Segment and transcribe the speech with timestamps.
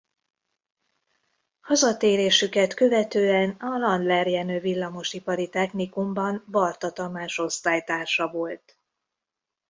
[1.61, 8.77] Hazatérésüket követően a Landler Jenő Villamosipari Technikumban Barta Tamás osztálytársa volt.